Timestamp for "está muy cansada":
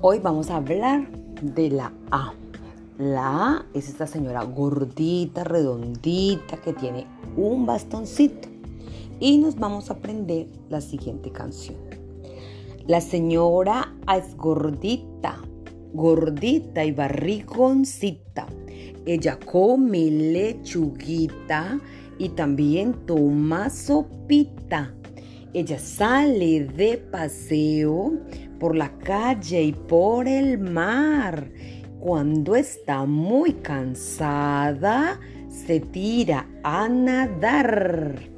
32.56-35.20